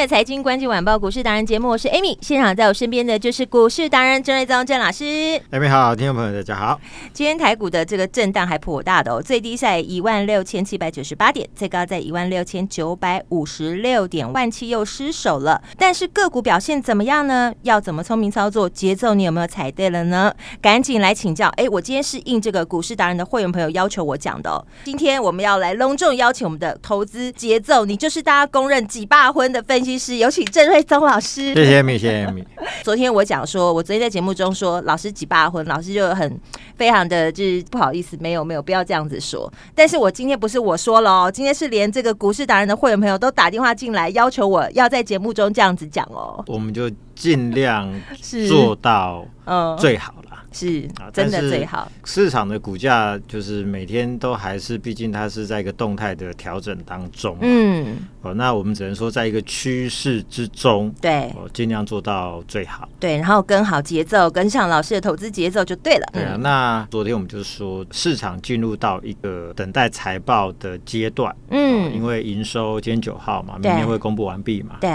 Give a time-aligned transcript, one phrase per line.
[0.00, 5.04] 的财经关键晚报股市达人节目，我是 Amy，现场在我身边的就是股市达人郑瑞宗郑老师。
[5.50, 6.80] Amy 好，听众朋友大家好。
[7.12, 15.60] 今天台股的这个震荡还颇大的哦，最低在一万六千七百九十八点，最高在一万六千九百五十六点，万七又失守了。
[15.76, 17.52] 但是个股表现怎么样呢？
[17.64, 18.66] 要怎么聪明操作？
[18.70, 20.32] 节奏你有没有踩对了呢？
[20.62, 21.48] 赶紧来请教。
[21.58, 24.64] 哎，我今天是应这个股市达人的会员朋友要求我讲的哦。
[24.84, 31.54] 今天我们要来隆重邀请我们的投资节奏，你就是大家公认几霸婚的分析师，有请郑瑞宗老师。
[31.54, 32.44] 谢谢米，谢谢米。
[32.82, 36.38] 昨天我讲说，我昨天在节目中说老师几把婚，老师就很
[36.76, 39.52] 非常的就是不好意思，没有没有，不要这样子说。
[39.74, 46.42] 但是我今天不是我说了哦，今天是连这个股市达人的会员朋友都打电话进来，要求我要在节目中这样子讲哦。
[46.46, 46.90] 我们就
[47.20, 47.92] 尽量
[48.48, 50.38] 做到嗯最好了。
[50.52, 50.82] 是
[51.12, 51.88] 真的最好。
[52.04, 57.38] 市场的股价就是每天都还是，毕竟它是在一个动态的调整当中。
[57.40, 62.88] 嗯，哦，那我们只能说在一个趋势之中，对，哦，尽量做到最好。
[62.98, 66.06] 对，然后跟好节奏，跟上老师的投资节奏就对了。
[66.12, 71.32] 对啊，那昨天我们就是说，市场进入到一个等待财报的阶段。
[71.50, 74.78] 嗯，因为营收今天九号嘛，明天会公布完毕嘛。
[74.80, 74.90] 对。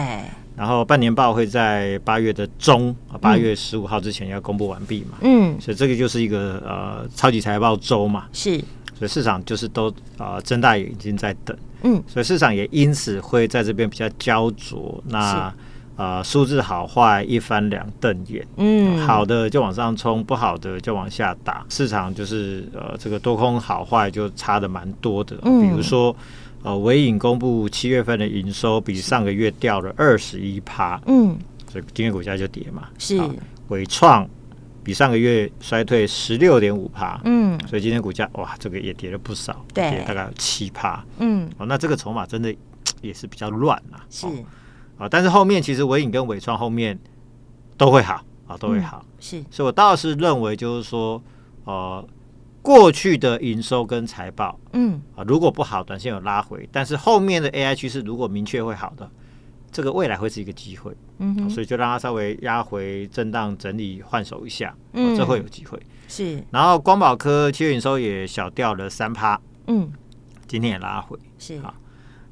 [0.57, 5.17] 然后半年报会在八月的中，八月十五号之前要公布完毕嘛。
[5.21, 8.25] 嗯，所以这个就是一个呃超级财报周嘛。
[8.31, 8.57] 是，
[8.97, 11.55] 所以市场就是都啊睁大眼睛在等。
[11.83, 15.03] 嗯，所以市场也因此会在这边比较焦灼。
[15.07, 15.53] 那
[15.97, 18.47] 啊数字好坏一翻两瞪眼。
[18.55, 21.65] 嗯，好的就往上冲，不好的就往下打。
[21.67, 25.35] 市场就是呃这个多空好坏就差的蛮多的。
[25.43, 26.15] 嗯，比如说。
[26.65, 31.37] 呃，纬颖公布七月份的营收比上个月掉了二十一趴，嗯，
[31.71, 32.89] 所以今天股价就跌嘛。
[32.97, 33.21] 是，
[33.67, 34.27] 纬创
[34.83, 42.51] 比上个月衰退十六点五趴，嗯，所以今天股价哇，这个也跌了不少，对，跌大概有七趴，嗯，哦，那这个筹码真的
[42.99, 44.03] 也是比较乱啊。
[44.09, 44.25] 是，
[44.97, 46.97] 啊，但是后面其实纬颖跟伟创后面
[47.77, 51.21] 都会好啊，都会好，是，所以我倒是认为就是说，
[51.65, 52.03] 呃。
[52.65, 54.99] 过去的营收跟财报，嗯。
[55.15, 59.07] 啊，如果不好，短线有拉回，但是后面的 AI 趋势如果明确会好的，
[59.71, 65.79] 这个未来会是一个机会，嗯哼，所以就让它稍微压回震荡整理换手一下，嗯，这会有机会。
[66.07, 66.43] 是。
[66.49, 69.91] 然后光宝科七月营收也小掉了三趴，嗯，
[70.47, 71.59] 今天也拉回是。
[71.59, 71.73] 好。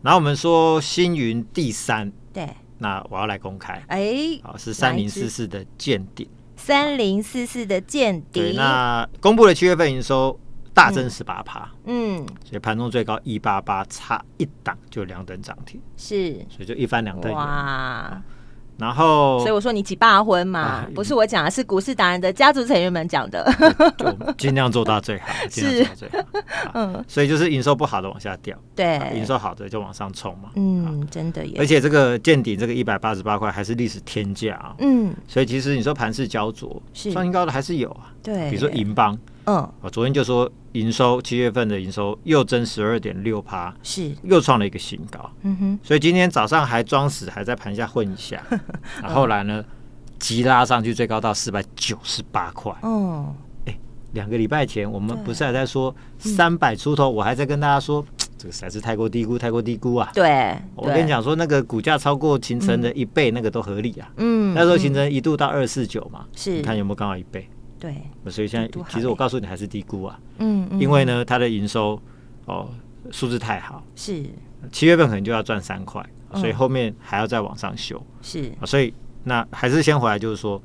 [0.02, 6.28] 然后我们说星云第三，对，那我要来公开，哎，好是三零四四的见顶。
[6.66, 10.40] 三零四四的见底，对，那公布了七月份营收
[10.74, 17.38] 大增十八趴，嗯，所以盘中最高一八八，差一档就两等涨停，是，所以就一翻两瞪眼。
[17.38, 18.22] 哇。
[18.78, 23.50] 然后，所以我说你几霸婚嘛，啊、不是我讲的，是股市达人的家族成员们讲的，
[23.98, 26.72] 就尽量做到最好， 尽量做到最好。
[26.74, 30.50] 嗯，所以就是营收不好的往下掉，对，营收好的就往上冲嘛。
[30.56, 31.56] 嗯，真的耶。
[31.60, 34.76] 而且这个见顶这个一百八十八块还是历史天价啊。
[34.80, 38.12] 嗯，所以其实你说盘势焦灼，是创新高的还是有啊。
[38.24, 39.18] 对，比如说银邦。
[39.46, 45.30] 嗯，我昨天就说营收七月份的营收又增十二点六趴，是又创了一个新高。
[45.42, 48.42] 嗯哼，所以今天早上还装死，还在盘下混一下，
[49.02, 49.64] 然后，来呢，
[50.20, 52.74] 急拉上去，最高到四百九十八块。
[52.82, 53.78] 哦，哎，
[54.14, 58.04] 两个礼拜前我们不是还在说三百出头，我还在跟大家说
[58.38, 60.10] 这个实在是太过低估，太过低估啊。
[60.14, 64.10] 对，我跟你讲说那个股价超过勤诚的一倍，那个都合理啊。
[64.18, 67.48] 嗯，那时候勤诚一度到二四九嘛，是，你看有没有刚好一倍？
[67.84, 72.02] 对，所以现在其实我告诉你还是低估啊，嗯，因为呢，它的营收
[72.46, 72.70] 哦
[73.12, 74.24] 数字太好，是。
[74.72, 76.02] 七月份可能就要赚三块，
[76.36, 78.94] 所以后面还要再往上修，是，所以
[79.26, 80.62] 那还是先回来，就是说，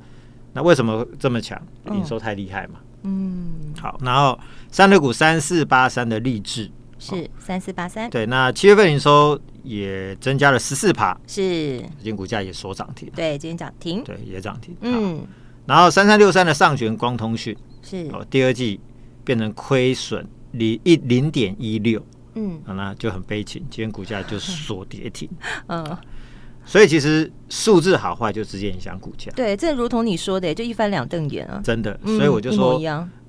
[0.53, 1.61] 那为什么这么强？
[1.91, 4.39] 营收太厉害嘛，嗯，好，然后
[4.71, 11.41] 三六股三四八三的励志是三四八三，对，那七月份营收也增加了十四趴，是，
[11.79, 15.27] 今天股价也锁涨停，对，今天涨停，对，也涨停，嗯。
[15.69, 18.79] 然后三三六三的上旋光通讯是哦，第二季
[19.23, 25.29] 变成亏损零一零点一六，嗯，那就很悲情，今天股价就锁跌停，
[25.69, 25.95] 嗯，
[26.65, 29.31] 所以其实数字好坏就直接影响股价。
[29.35, 31.61] 对，这如同你说的，就一翻两瞪眼啊。
[31.63, 32.81] 真的，所以我就说，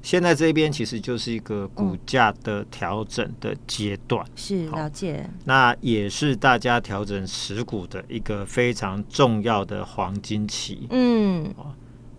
[0.03, 4.25] 现在这边其实就是一个股价的调整的阶段。
[4.35, 5.29] 是了解。
[5.45, 10.87] 那也是大家调整持股的一个非常重要的黄金期。
[10.89, 11.55] 嗯。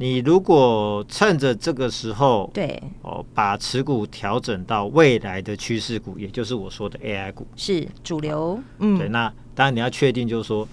[0.02, 8.60] 你如果趁着这个时候，对哦，把持股调整到未来的趋势股，也就是我说的 AI 股，是主流。
[8.80, 9.08] 嗯，对。
[9.10, 10.68] 那当然你要确定，就是说，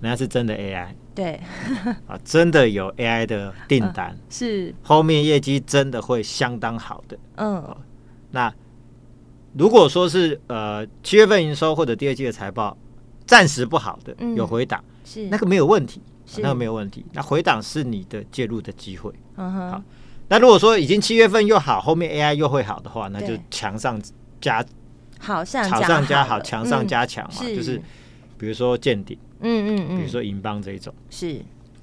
[0.00, 1.38] 人家是真的 AI，对
[2.08, 7.18] 啊，真的有 AI 的订单，啊、是后面业绩真的会相当好的。
[7.36, 7.76] 嗯，哦、
[8.30, 8.50] 那
[9.52, 12.74] 如果说是呃七月份营收或者第二季的财报
[13.26, 16.00] 暂时不好的，嗯、有回档，是那个没有问题。
[16.42, 19.12] 那个没有问题，那回档是你的介入的机会。
[19.36, 19.70] 嗯哼。
[19.70, 19.82] 好，
[20.28, 24.00] 那如果说已经七月份又好，后面 AI 又会好的话，那就强上
[24.40, 24.64] 加
[25.18, 27.44] 好上好上加好，强上加强嘛。
[27.44, 27.80] 就是
[28.38, 31.40] 比如说见顶，嗯嗯嗯，比如说银邦这一种，是。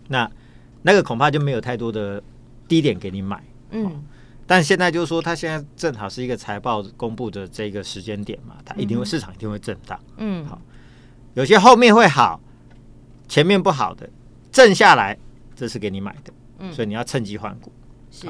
[0.07, 0.29] 那
[0.81, 2.21] 那个恐怕就没有太多的
[2.67, 3.43] 低点给你买。
[3.71, 4.03] 嗯。
[4.47, 9.97] 但现在就是说，它现在正好是一个财报公布的这个时间点嘛，它一定会市场一定会震荡。
[10.17, 10.45] 嗯。
[10.45, 10.59] 好，
[11.35, 12.41] 有些后面会好，
[13.29, 14.09] 前面不好的。
[14.51, 15.17] 正下来，
[15.55, 17.71] 这是给你买的，嗯，所以你要趁机换股。
[18.11, 18.27] 是，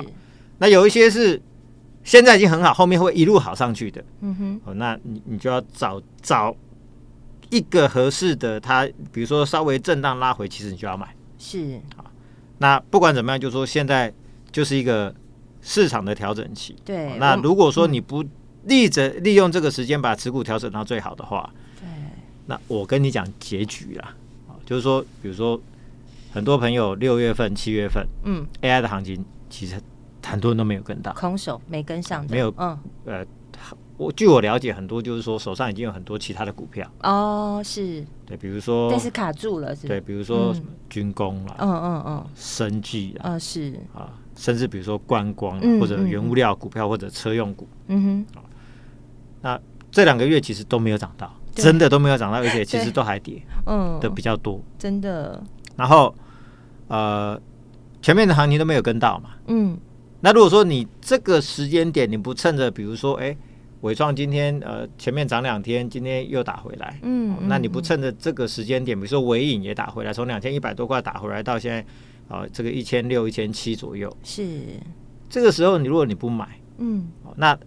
[0.60, 1.42] 那有一些是
[2.04, 6.56] 现在已经很好，后面会一路好上去的，嗯哼，哦，那你你就要找找
[7.50, 11.16] 一个合适的，它比如说稍微震荡拉回，其实你就要买。
[11.40, 12.06] 是，好，
[12.60, 14.14] 那不管怎么样，就是说现在
[14.52, 15.14] 就是一个
[15.62, 16.76] 市场的调整期。
[16.86, 18.24] 对，那如果说你不
[18.66, 21.88] 立着利用这个时间把持股调整到最好的话，对，
[22.46, 24.16] 那我跟你讲结局啦，
[24.64, 25.60] 就是说，比如说。
[26.32, 29.76] 很多朋友六月份、七月份，嗯，AI 的行情其实
[30.26, 33.26] 很多人都没有跟到，空手没跟上，没有，嗯，呃，
[33.98, 43.74] 我据我了解，很多就是说手上已经有很多其他的股票，哦，是，对，比如说，但是卡住了，是，对，比如说什么军工啦，嗯嗯嗯，生技啊，是。
[43.94, 48.42] 啊，甚至比如说观光或者原物料股票或者车用股，嗯哼，
[49.42, 49.60] 那
[49.92, 55.44] 这两个月其实都没有涨到，真的都没有涨到，而且其实都还跌，嗯，的比较多，真的。
[55.82, 56.14] 然后，
[56.90, 57.42] 呃，
[58.04, 59.32] 前面的行情都没有跟到嘛。
[59.48, 59.76] 嗯。
[60.20, 63.36] 那如果说你这个时间点你不趁着，比如说，哎，
[63.82, 67.00] 伟创今天呃前面涨两天，今天又打回来。
[67.02, 67.36] 嗯。
[67.48, 71.82] 那你不趁着这个时间点，比如说尾影也打回来，从两千一百多块打回来到现在，
[72.28, 74.16] 啊、呃，这个一千六、一千七左右。
[74.22, 74.62] 是。
[75.28, 76.48] 这个时候你如果你不买，
[76.78, 77.08] 嗯，
[77.38, 77.58] 那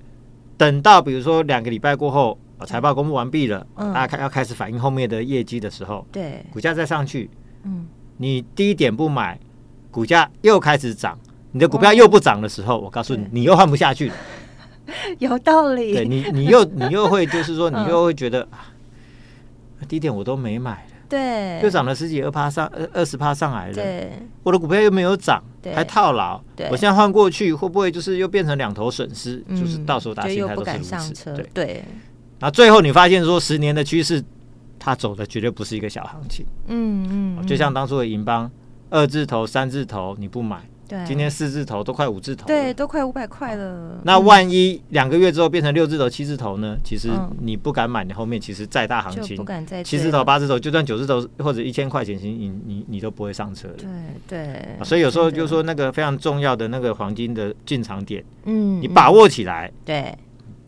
[0.56, 7.28] 等到比如说两个礼拜过后，财报公布完毕了，嗯、大家开要开始反映后面的业绩的时候，对，股价再上去。
[7.66, 9.38] 嗯，你低点不买，
[9.90, 11.18] 股价又开始涨，
[11.52, 14.14] 你的股票又不涨的时候，我告诉你，你又换不下去了。
[15.18, 15.94] 有道理。
[15.94, 18.46] 对你，你又你又会就是说， 你又会觉得
[19.88, 24.12] 低点我都没买，对，又涨了十几二趴上二二十趴上来了，对，
[24.42, 25.42] 我的股票又没有涨，
[25.74, 26.40] 还套牢，
[26.70, 29.42] 我现在换过去会不会就是又变成两头损失？
[29.50, 30.84] 就是到时候大家心态都是如
[31.14, 31.50] 此，对。
[31.52, 31.84] 对。
[32.40, 34.22] 那最后你发现说十年的趋势。
[34.84, 38.50] 他走的绝对不是一个小行情，嗯嗯，嗯，就像当初的银邦，
[38.90, 43.98] 二字头、三字头你不买，对，今天四字头都快五字头，对，都快五百块了。
[44.04, 46.76] 那万一两个月之后变成六字头、七字头呢？
[46.84, 47.08] 其实
[47.40, 53.84] 你不敢买，你后面其实再大行情，不敢再七字头、八字头，就算九字头或者一千块钱，你你你都不会上车的。
[54.28, 60.14] 对对，所以有时候就是说那个非常重要的那个黄金的进场点，嗯，你把握起来，对，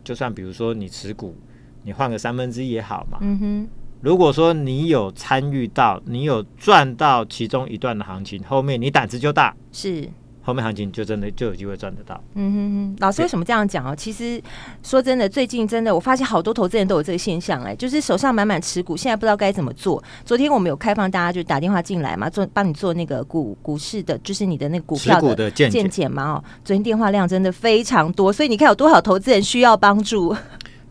[0.03, 1.35] 就算比如说你持股，
[1.83, 3.69] 你换个三分之一也好嘛，嗯哼。
[4.07, 10.07] 如果说你有参与到，你有赚到其中一段的行情，后面你胆子就大，是
[10.41, 12.17] 后面行情就真的就有机会赚得到。
[12.35, 13.93] 嗯哼哼，老师为什么这样讲哦？
[13.93, 14.41] 其实
[14.81, 20.01] 说真的，最近真的我发现好多投资人都有这个现象，哎，就是手上满满持股，现在不知道该怎么做。
[20.23, 26.35] 昨天我们有开放大家就打电话进来嘛，做帮你做那个股股市的，就是你的那个股票的见解嘛。
[26.35, 30.33] 哦，昨天电话量真的非常多，所以你看有多少投资人需要帮助。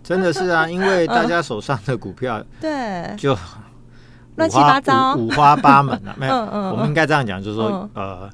[0.07, 3.37] 真的是啊， 因为大家手上的股票对就
[4.37, 6.15] 乱七八糟、五花八门啊。
[6.19, 8.31] 没有，我们应该这样讲，就是说，呃，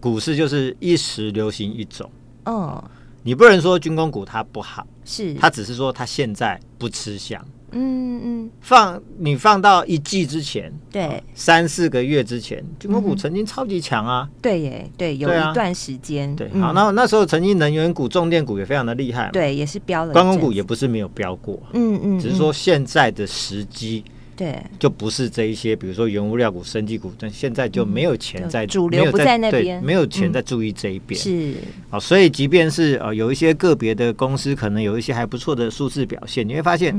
[0.00, 2.10] 股市就是一时流行一种。
[2.46, 2.82] 嗯，
[3.22, 7.44] 你不能说军工股它不好，是它只是说它现在不吃香。
[7.72, 24.02] 嗯嗯，放你放到一季之前，对，三四个月之前，军工股曾经超级强啊，对耶，对，有一段时间，对，好，那那时候曾经能源股、重电股也非常的厉害，对，也是飙了，观光股也不是没有飙过，嗯嗯，只是说现在的时机，
[24.34, 31.54] 对，就不是这一些，比如说原物料股、生技股，但现在就没有钱在主流不在那边，没有钱在注意这一边，是，
[31.90, 36.96] 好，所以即便是呃有一些个别的公司，可能有一些还不错的数字表现，你会发现。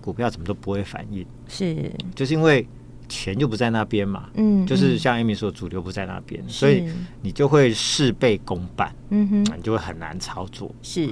[0.00, 2.66] 股票怎么都不会反应，是，就是因为
[3.08, 6.88] 钱就不在那边嘛，嗯，就是像 Amy 说，主流不在那边，所以
[7.22, 10.72] 你就会事倍功半，嗯哼，你就会很难操作。
[10.82, 11.08] 是，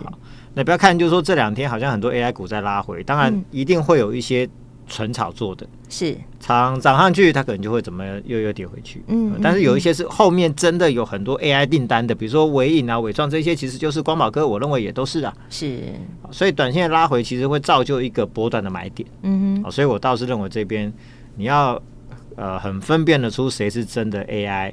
[0.54, 4.48] 那不要看，就是说这两天好像很多 AI 股在拉回，当然一定会有一些
[4.88, 6.16] 纯炒作的，是。
[6.40, 15.80] 涨涨上去，它可能就会怎么又又跌回去，嗯，但是有一些是后面真的有很多 AI 订单的，比如说伟影啊、伟创这些，其实就是光宝哥，我认为也都是啊，是，
[16.30, 20.92] 所以短线拉回其实会造就一个波段的买点，嗯哼，所以我倒是认为这边。
[21.40, 21.80] 你要
[22.34, 24.72] 呃很分辨得出谁是真的 AI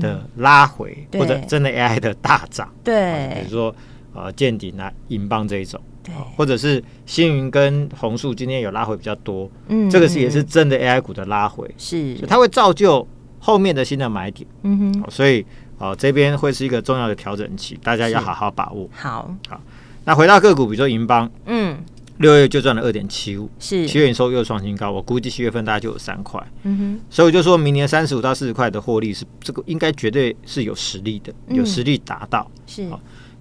[0.00, 3.74] 的拉回，嗯、或者真的 AI 的大涨，对，比如说
[4.12, 13.04] 呃见顶啊、银邦这一种，对，或者是星云跟红树今天有拉回比较多，嗯，这个是也是真的 AI 股的拉回，是，它会造就
[13.40, 15.44] 后面的新的买点，嗯哼，所以
[15.78, 18.88] 呃这边会是一个重要的调整期，大家要好好把握。
[18.92, 19.60] 好，好，
[20.04, 21.76] 那回到个股，比如说银邦，嗯。
[22.18, 23.88] 六月就赚了二点七五，是。
[23.88, 32.48] 七月营收又创新高，我估计七月份大概就有三块，嗯哼，所以我就说明年三十五到四十块的获利是这个应该绝对是有实力的，嗯、有实力达到。
[32.68, 32.88] 是。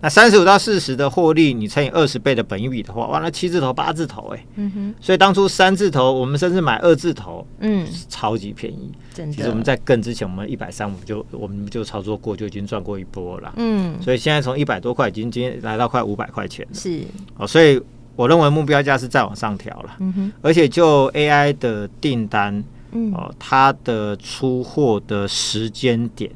[0.03, 9.33] 那三十五到四十的获利，你乘以二十倍的本益比的话，哇，那七字头八字头哎、欸，嗯哼，所以当初三字头我们甚至买二字头，嗯，超级便宜，真的。
[9.33, 17.01] 其实我们在更之前，我们一百三我们就我们就操作过，就已经赚过一波了，嗯，所以现在从一百多块已经今天来到快五百块钱了，是
[17.37, 17.81] 哦，所以。
[18.15, 26.29] 我认为目标价是再往上调了，嗯哼，而且就 AI 的订单，嗯，哦，它的出货的时间点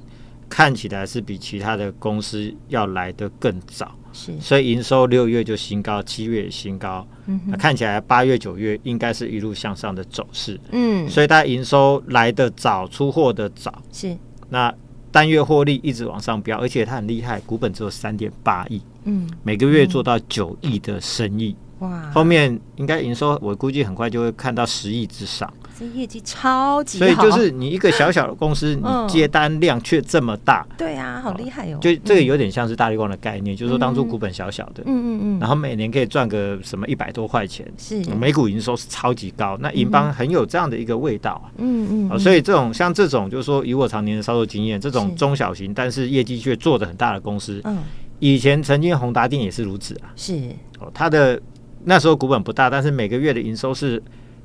[0.49, 14.17] 看起来是比其他的公司要来得更早，是，所以营收六月就新高，七月也新高，嗯看起来八月九月应该是一路向上的走势，嗯，所以它营收来得早，出货的早，是，
[14.49, 14.73] 那
[15.11, 21.55] 单月获利一直往上飙，而且它很厉害，股本只有三点八亿，嗯，每个月做到九亿的生意。
[21.79, 25.51] 哇，后面应该营收，我估计很快就会看到十亿之上。
[25.79, 30.65] 这业绩超级好，所以就是你一个小小的公司，你接单量却这么大。
[30.75, 31.77] 对啊，好厉害哦！
[31.79, 39.55] 就这个有点像是大立光的概念，就是说当初股本小小的，嗯嗯嗯，然后每年可以赚个什么一百多块钱，是每股营收是超级高。
[39.62, 47.84] 那银邦很有这样的一个味道，嗯嗯，所以这种像这种就是说以我常年的操作经验，这种中小型但是业绩却做的很大的公司，嗯，
[48.17, 51.39] 以前曾经宏达电也是如此啊，是哦，它的。
[51.86, 54.01] 那时候股本不大，但是每个月的营收是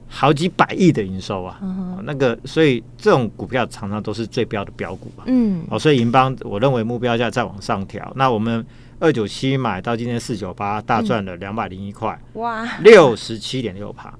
[0.09, 1.59] 好几百亿的营收啊。
[1.62, 5.25] 嗯、那个，所以这种股票常常都是最标的标股嘛。
[5.27, 8.12] 嗯，哦，所以银邦我认为目标价再往上调。
[8.17, 8.65] 那我们
[8.99, 12.19] 二九七买到今天四九八，大赚了两百零一块。
[12.35, 14.12] 哇，六十七点六趴。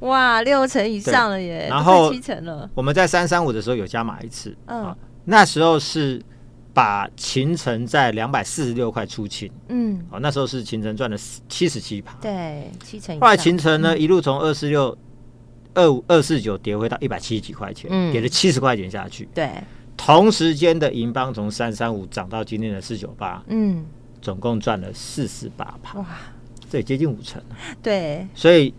[0.00, 1.66] 哇，六成以上了耶！
[1.68, 2.68] 然后七成了。
[2.74, 4.56] 我们在三三五的时候有加码一次。
[4.66, 6.22] 嗯、哦，那时候是。
[6.74, 11.16] 把秦城在两百四十六块出清，嗯，哦，那时候是秦城赚了
[11.48, 13.18] 七十七趴，对，七成。
[13.20, 14.98] 后来秦城呢，一路从二四六、
[15.72, 19.48] 二五、二四九跌回到一百七十几块钱，嗯，跌了七十块钱下去，对。
[19.96, 23.86] 同时间的银邦从三三五涨到今天的四九八，嗯，
[24.20, 26.06] 总共赚了四十八趴，哇，
[26.68, 27.40] 这也接近五成，
[27.80, 28.26] 对。
[28.34, 28.74] 所以，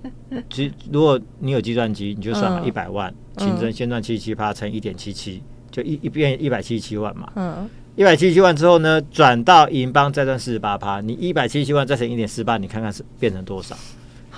[0.50, 7.70] 其实如果你有计算机，你就算了一百万，秦城先赚七十七趴乘一点七七，就一一变一百七十七万嘛，嗯。
[7.96, 13.76] 一百七十七万之后呢，转到银邦再赚四十八趴，你一百七十七万再乘一点四八，你看看是变成多少？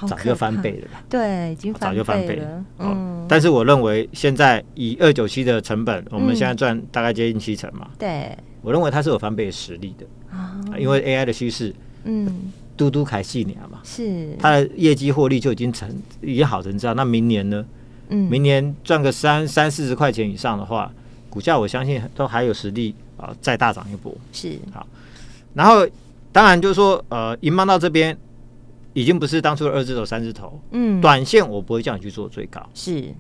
[0.08, 1.04] 早就翻倍了吧？
[1.10, 2.64] 对，已经早就翻倍了。
[2.78, 7.90] 嗯，但是我认为现在以二九七的成本，我们现在赚大概接近七成嘛。
[7.98, 10.06] 对，我认为它是有翻倍实力的
[10.38, 11.74] 啊，因为 AI 的趋势，
[12.04, 15.90] 嗯，嘟嘟开细年嘛，是它的业绩获利就已经成
[16.22, 17.66] 已经好成这样，那明年呢？
[18.10, 20.94] 嗯，明年赚个三三四十块钱以上的话，
[21.28, 22.94] 股价我相信都还有实力。
[23.18, 24.58] 啊，再大涨一波是。
[24.74, 24.86] 好，
[25.54, 25.88] 然后
[26.32, 28.16] 当然就是说，呃，银邦到这边
[28.94, 33.14] 已经不是当初的二字头、三字头，嗯，短线我不会叫你去做最高，是，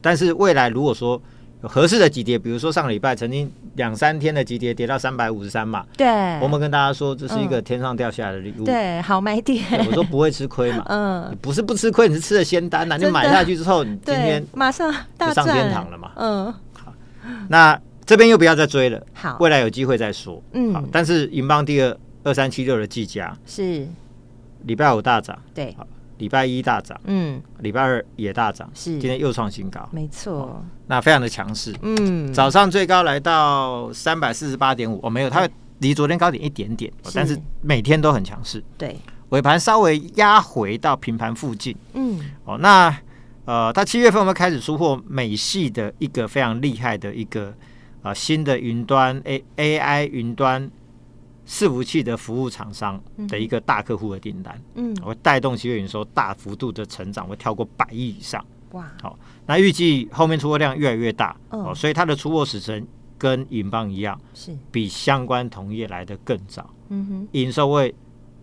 [0.00, 1.20] 但是未来如果说
[1.62, 6.06] 有合适的急跌，比如说上个礼拜曾经两三天的急跌跌到三百五十三嘛，对，
[6.40, 16.92] 我们跟大家说这是一个天上掉下来的礼物，对，好买点，我说不会吃亏嘛， 嗯，不是不吃亏，你是吃了仙丹呐，你买下去之后，你今天马上就上天堂了嘛，嗯，好，
[17.48, 17.78] 那。
[18.06, 20.40] 这边又不要再追了，好，未来有机会再说。
[20.52, 23.86] 嗯，好，但是银邦第二二三七六的计价是。
[24.62, 25.86] 礼拜五大涨，对，好，
[26.18, 35.48] 礼拜一大涨，嗯，礼拜二也大涨，是，今天又创新高，没错，那非常的强势，嗯，早上最高来到三百四十八点五，哦，没有，它
[35.78, 38.96] 离昨天高点一点点，但是每天都很强势，对，
[39.28, 42.92] 尾盘稍微压回到平盘附近，嗯，哦，那
[43.44, 47.54] 呃，它七月份我们开始出货美系的一个非常厉害的一个。
[48.06, 50.70] 啊，新的云端 A A I 云端
[51.44, 62.86] 伺服器的服务厂商的一个大客户的订单，嗯，会带动企业营收大幅度的成长，会跳过百亿以上，哇，好，那预计后面出货量越来越大，哦，所以它的出货时程
[63.18, 64.56] 跟银邦一样，是。
[64.70, 67.92] 比相关同业来的更早，嗯哼，营收会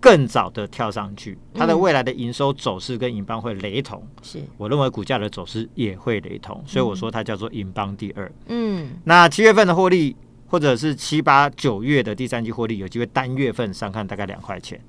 [0.03, 10.15] 更早的跳上去，它的未来的营收走势跟银邦会雷同，是，我认为股价的走势也会雷同，所以我说它叫做银邦第二，嗯，那七月份的获利。
[10.45, 14.79] 或者是七八九月的第三季获利有机会单月份上看大概两块钱，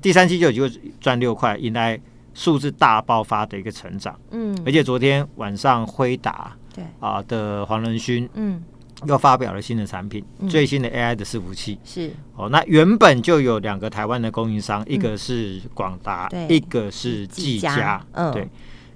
[0.00, 2.00] 第三季就有机会赚六块，迎来
[2.32, 4.18] 数字大爆发的一个成长。
[4.30, 6.82] 嗯，而且昨天晚上辉达对。
[7.00, 8.62] 啊的黄仁勋嗯
[9.06, 11.78] 又发表了新的产品，最新的 AI 的伺服器。
[11.84, 12.10] 是。
[12.36, 18.48] 哦，那原本就有两个台湾的供应商，一个是广达，一个是技嘉，嗯，对，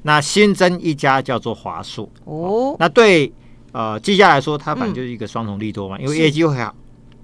[0.02, 2.09] 那新增一家叫做华硕。
[2.25, 3.33] 哦，那对。
[3.71, 6.75] 呃，技嘉来说，它反正就是一个双重利多嘛，嗯、因为业绩会好，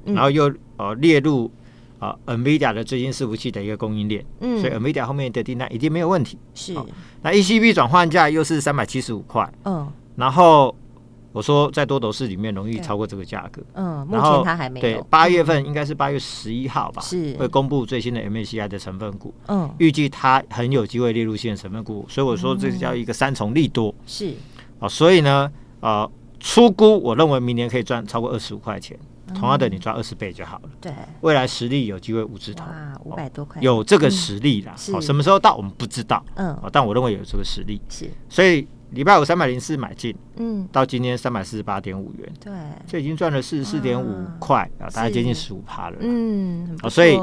[0.05, 1.51] 嗯、然后又呃列入
[1.99, 6.39] 呃 NVIDIA 的最新伺服器的一个供应链，嗯，所以 NVIDIA 后面的订单一定没有问题。
[6.55, 6.87] 是，哦、
[7.23, 10.77] 那 ECB 转换价又是三百七十五块，嗯，然后
[11.35, 14.83] 我说在多头市里面容易超过这个价格，嗯，目前它还没有。
[14.83, 17.35] 对，八月份应该是八月十一号吧，是。
[17.35, 24.33] 会公布最新的 MACI 的成分股，嗯，预计它很有机会列入新的成分股，所以我说这叫一个三重利多，是，
[24.79, 25.51] 啊，所以呢，
[25.81, 28.97] 啊，出估，我认为明年可以赚超过二十五块钱，
[29.33, 30.71] 同样的你抓二十倍就好了。
[30.81, 32.65] 对，未来实力有机会五字头，
[33.05, 34.75] 五百多块，有这个实力啦。
[34.93, 36.25] 好，什么时候到我们不知道。
[36.35, 37.81] 嗯，但我认为有这个实力。
[37.89, 42.53] 是，所以礼拜五三百零四买进，嗯，到今天三百四十八点五元，对，
[42.87, 45.97] 这已经赚了四十四点五块啊，大概接近十五趴了。
[46.01, 47.19] 嗯，所以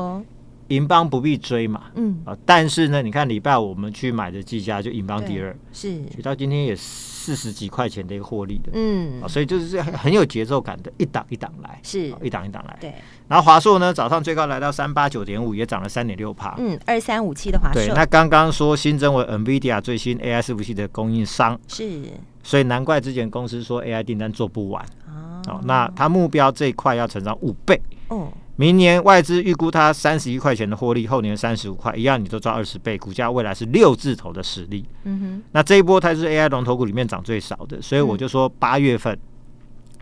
[0.72, 1.84] 银邦不必追嘛。
[1.96, 6.75] 嗯，啊，但是呢，你看礼拜我们去买的技嘉就银邦第二，是，到今天也。
[7.22, 12.12] 四十几块钱的一个获利的，嗯，所以就是很很有节奏感的，一档一档来，是。
[12.20, 12.92] 一档一档来，对。
[13.28, 17.75] 然后华硕呢，早上最高来到三八九点五，也涨了三点六帕，嗯，二三五七的华硕。
[17.75, 22.01] 对，那刚刚说新增为 NVIDIA 最新 AI 伺服器的供应商，是，
[22.42, 24.84] 所以难怪之前公司说 AI 订单做不完，
[25.48, 28.34] 哦，那它目标这一块要成长五倍，哦。
[28.62, 34.86] 明年外资预估它三十一块钱的获利，后年三十五块，一样你都赚二十倍，股价未来是六字头的实力。
[35.04, 39.17] 嗯哼，那这一波它是 AI 龙头股里面涨最少的，所以我就说八月份，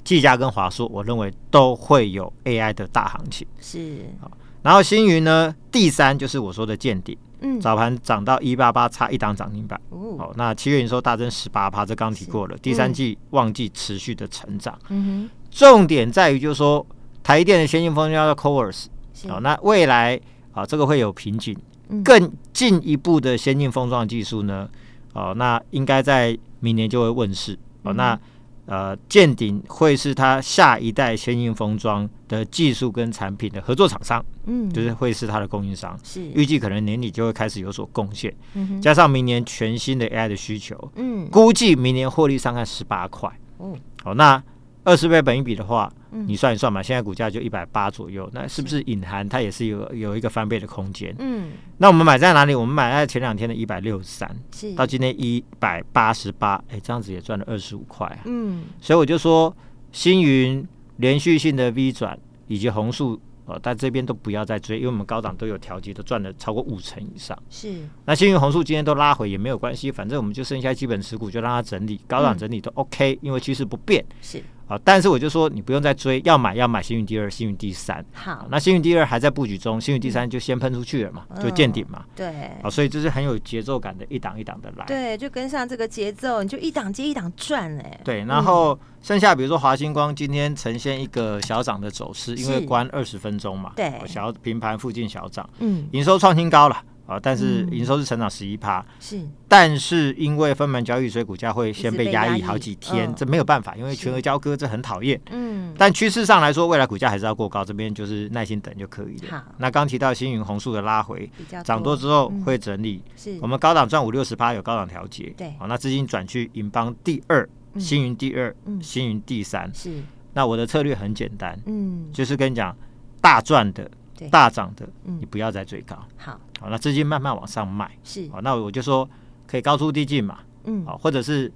[0.04, 3.48] 技嘉跟华硕，我认为都会有 AI 的大行情。
[3.62, 4.30] 是，好，
[4.62, 9.80] 然后星云呢，第三就是我说的见顶，嗯，早盘涨到一八八，差一档涨停板。
[9.92, 14.78] 哦，好，那七月营收大增十八趴，这刚提过了，第三季旺季持续的成长。
[14.90, 16.86] 嗯哼，重点在于就是说。
[17.30, 18.88] 台电的先进封装叫 CoWoS，
[19.28, 20.20] 好，那未来
[20.52, 21.56] 啊，这个会有瓶颈，
[22.04, 24.68] 更进一步的先进封装技术呢，
[25.14, 28.20] 哦，那应该在明年就会问世，哦，那
[28.66, 36.26] 呃，见顶会是它下一代先进封装的技术跟产品的合作厂商，嗯，就是会是它的供应商，是。
[36.34, 38.36] 预计可能年底就会开始有所贡献，
[38.82, 44.42] 加上明年全新的 AI 的需求，嗯，估计明年获利上看十八块，嗯，好，那
[44.90, 45.92] 二十倍本一比的话。
[46.26, 51.16] 你算一算嘛，现在股价就一百八左右，那是不是隐含它也是有有一个翻倍的空间？
[51.20, 52.56] 嗯，那我们买在哪里？
[52.56, 54.28] 我们买在前两天的一百六十三，
[54.76, 58.08] 到今天一百八十八，哎，这样子也赚了二十五块。
[58.08, 59.56] 啊嗯，所以我就说，
[59.92, 63.22] 星云连续性的 V 转以及红树。
[63.46, 67.38] 哦，但这边都不要再追，因为我们高档都有调节，都赚了超过五成以上。
[67.50, 74.04] 是，那幸运红树今天都拉回也没有关系，反正我们就剩下基本持股，就让它整理，高档整理都 OK，嗯，因为趋势不变。
[74.22, 74.44] 是。
[74.70, 74.80] 啊！
[74.84, 78.06] 但是我就说，你不用再追，要买要买幸运第二、幸运第三。
[78.14, 82.06] 好，那幸运第二还在布局中，幸运第三就先喷出去了嘛，就见顶嘛。
[82.16, 82.28] 对。
[82.62, 84.86] 啊，所以这是很有节奏感的，一档一档的来。
[84.86, 88.00] 对，就跟上这个节奏，你就一档接一档赚哎。
[88.04, 93.74] 对，然后剩下比如说华星光今天呈现一个小涨的走势，因为关二十分钟嘛。
[93.76, 93.92] 对。
[94.06, 96.80] 小平盘附近小涨，嗯，营收创新高了。
[97.10, 109.40] 啊，但是营收是成长十一趴，是，但是因为分盘交易，所以股价会先被压抑好几天，这没有办法，因为全额交割这很讨厌，嗯，但趋势上来说，未来股价还是要过高，这边就是耐心等就可以了。
[109.40, 111.28] 好，那刚提到星云红树的拉回，
[111.64, 119.92] 涨多之后会整理，是，我们高档赚五六十趴有高档调节，对，好，那资金转去银邦第二，星云第二，星云第三，是，
[120.34, 122.78] 那我的策略很简单，嗯，就是跟你讲
[123.20, 123.90] 大赚的。
[124.28, 125.96] 大涨的，你不要再追高。
[126.18, 127.90] 好，好，那资金慢慢往上卖。
[128.04, 129.10] 是，好，那我就说
[129.48, 130.40] 可以高出低进嘛。
[130.66, 131.52] 嗯，好，或者是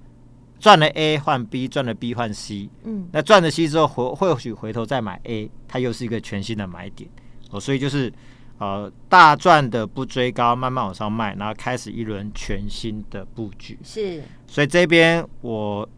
[0.58, 2.70] 赚了 A 换 B，赚了 B 换 C。
[2.84, 7.10] 嗯，那赚了 C 之后回或许回头再买 A，它又是一个全新的买点。
[7.50, 8.12] 哦，所以就是
[8.58, 13.78] 呃大赚的不追高，慢慢往上卖，然后开始一轮全新的布局。
[13.82, 15.88] 是，所以这边我。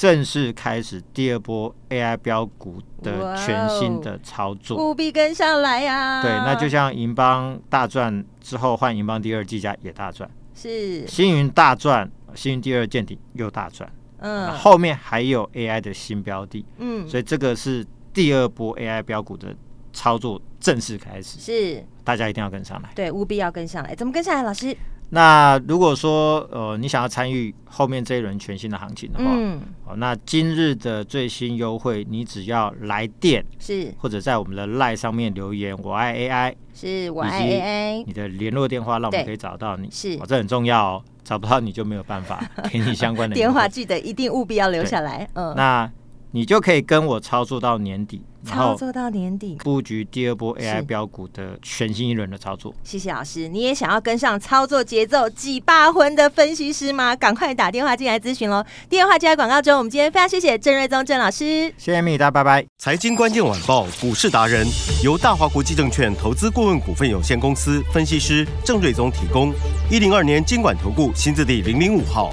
[0.00, 6.22] 正式开始第二波 AI 标股的全新的操作，务必跟上来呀！
[6.22, 11.06] 对，那就像银邦大赚之后换银邦第二，季家也大赚，是。
[11.06, 19.54] 星云大赚星云第二见顶又大赚，嗯，后面还有 AI 的新标的，嗯，所以这个是第二波 AI 标股的
[19.92, 21.84] 操作正式开始，是。
[22.02, 24.74] 大家一定要跟上来，对，务必要跟上来，怎么跟上来，老师？
[25.10, 33.92] 那如果说呃你想要参与后面这一轮全新的行情的话，嗯，哦，那今日的最新优惠，你只要来电是。
[33.98, 45.90] 或者在我们的 LINE 上面留言，我爱 AI，是我爱 AI，你的联络电话让我们可以找到你，是，哦，这很重要哦，找不到你就没有办法 给你相关的 电话，记得一定务必要留下来，嗯，那
[46.32, 48.22] 你就可以跟我操作到年底。
[48.42, 52.74] 操作到年底，布局第二波 AI 标股的全新一轮的操作。
[52.82, 57.14] 谢谢老师，你也想要跟上操作节奏，几把魂的分析师吗？
[57.14, 58.64] 赶快打电话进来咨询喽！
[58.88, 59.76] 电话就在广告中。
[59.76, 62.64] 我们今天非常谢谢郑瑞宗郑老师，谢谢米达，拜拜。
[62.78, 64.66] 财经关键晚报股市达人
[65.04, 69.52] 由大华国际证券投资顾问股份有限公司分析师郑瑞宗提供。
[69.90, 72.32] 一零二年经管投顾新字第零零五号。